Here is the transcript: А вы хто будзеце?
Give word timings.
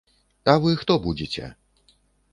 А 0.53 0.55
вы 0.63 0.71
хто 0.83 0.97
будзеце? 1.05 1.45